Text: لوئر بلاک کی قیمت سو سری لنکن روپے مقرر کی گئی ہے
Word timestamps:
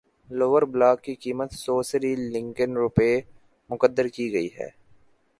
لوئر 0.29 0.63
بلاک 0.73 1.01
کی 1.03 1.13
قیمت 1.15 1.51
سو 1.53 1.75
سری 1.89 2.13
لنکن 2.33 2.77
روپے 2.77 3.11
مقرر 3.69 4.07
کی 4.07 4.31
گئی 4.33 4.49
ہے 4.57 4.69